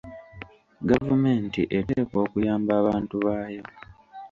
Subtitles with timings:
[0.89, 3.63] Gavumenti eteekwa okuyamba abantu baayo.